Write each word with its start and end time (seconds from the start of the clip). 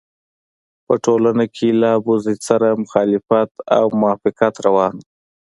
په 0.85 0.93
ټولنه 1.05 1.45
کې 1.55 1.67
له 1.81 1.87
ابوزید 1.97 2.39
سره 2.49 2.79
مخالفت 2.83 3.51
او 3.77 3.85
موافقت 4.01 4.53
روان 4.65 4.93
وو. 4.97 5.01